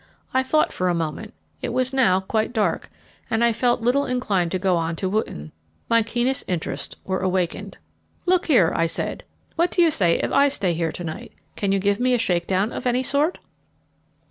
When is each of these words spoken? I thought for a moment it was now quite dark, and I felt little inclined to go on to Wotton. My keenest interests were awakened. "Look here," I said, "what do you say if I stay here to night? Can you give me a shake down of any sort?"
I 0.33 0.41
thought 0.41 0.73
for 0.73 0.89
a 0.89 0.95
moment 0.95 1.35
it 1.61 1.69
was 1.69 1.93
now 1.93 2.21
quite 2.21 2.53
dark, 2.53 2.89
and 3.29 3.43
I 3.43 3.53
felt 3.53 3.81
little 3.81 4.07
inclined 4.07 4.51
to 4.53 4.57
go 4.57 4.75
on 4.75 4.95
to 4.95 5.07
Wotton. 5.07 5.51
My 5.89 6.01
keenest 6.01 6.43
interests 6.47 6.95
were 7.03 7.19
awakened. 7.19 7.77
"Look 8.25 8.47
here," 8.47 8.73
I 8.75 8.87
said, 8.87 9.23
"what 9.57 9.69
do 9.69 9.83
you 9.83 9.91
say 9.91 10.17
if 10.17 10.31
I 10.31 10.47
stay 10.47 10.73
here 10.73 10.91
to 10.91 11.03
night? 11.03 11.33
Can 11.55 11.71
you 11.71 11.77
give 11.77 11.99
me 11.99 12.15
a 12.15 12.17
shake 12.17 12.47
down 12.47 12.71
of 12.71 12.87
any 12.87 13.03
sort?" 13.03 13.37